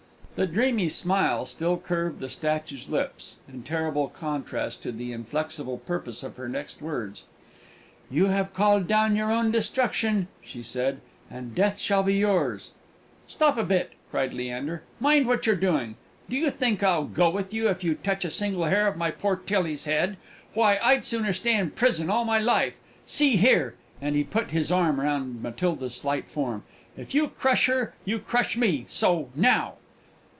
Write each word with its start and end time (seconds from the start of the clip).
The 0.37 0.47
dreamy 0.47 0.89
smile 0.89 1.45
still 1.45 1.77
curved 1.77 2.19
the 2.19 2.29
statue's 2.29 2.89
lips, 2.89 3.35
in 3.47 3.61
terrible 3.61 4.07
contrast 4.07 4.81
to 4.81 4.91
the 4.91 5.13
inflexible 5.13 5.77
purpose 5.77 6.23
of 6.23 6.37
her 6.37 6.49
next 6.49 6.81
words. 6.81 7.25
"You 8.09 8.25
have 8.27 8.51
called 8.55 8.87
down 8.87 9.15
your 9.15 9.31
own 9.31 9.51
destruction," 9.51 10.29
she 10.41 10.63
said, 10.63 10.99
"and 11.29 11.53
death 11.53 11.77
shall 11.77 12.01
be 12.01 12.15
yours!" 12.15 12.71
"Stop 13.27 13.55
a 13.55 13.63
bit," 13.63 13.91
cried 14.09 14.33
Leander, 14.33 14.81
"mind 14.99 15.27
what 15.27 15.45
you're 15.45 15.55
doing! 15.55 15.93
Do 16.27 16.35
you 16.35 16.49
think 16.49 16.81
I'll 16.81 17.05
go 17.05 17.29
with 17.29 17.53
you 17.53 17.69
if 17.69 17.83
you 17.83 17.93
touch 17.93 18.25
a 18.25 18.31
single 18.31 18.63
hair 18.63 18.87
of 18.87 18.97
my 18.97 19.11
poor 19.11 19.35
Tillie's 19.35 19.83
head? 19.83 20.17
Why, 20.55 20.79
I'd 20.81 21.05
sooner 21.05 21.33
stay 21.33 21.55
in 21.55 21.69
prison 21.69 22.09
all 22.09 22.25
my 22.25 22.39
life! 22.39 22.73
See 23.05 23.35
here," 23.35 23.75
and 24.01 24.15
he 24.15 24.23
put 24.23 24.49
his 24.49 24.71
arm 24.71 24.99
round 24.99 25.43
Matilda's 25.43 25.93
slight 25.93 26.31
form; 26.31 26.63
"if 26.97 27.13
you 27.13 27.27
crush 27.27 27.67
her, 27.67 27.93
you 28.05 28.17
crush 28.17 28.57
me 28.57 28.87
so 28.87 29.29
now!" 29.35 29.75